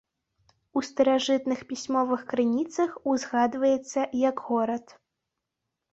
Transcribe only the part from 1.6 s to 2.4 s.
пісьмовых